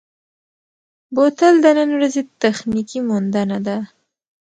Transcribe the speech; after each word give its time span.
بوتل 1.13 1.53
د 1.61 1.65
نن 1.77 1.89
ورځې 1.97 2.21
تخنیکي 2.41 2.99
موندنه 3.07 3.57
ده. 3.67 3.77